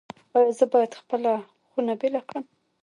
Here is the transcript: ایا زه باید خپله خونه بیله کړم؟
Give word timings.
ایا 0.35 0.51
زه 0.59 0.65
باید 0.73 0.99
خپله 0.99 1.31
خونه 1.69 1.93
بیله 2.01 2.21
کړم؟ 2.27 2.43